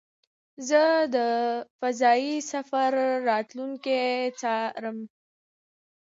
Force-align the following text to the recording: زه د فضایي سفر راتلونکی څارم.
زه 0.69 0.83
د 1.15 1.17
فضایي 1.79 2.35
سفر 2.51 2.91
راتلونکی 3.29 4.01
څارم. 4.39 4.97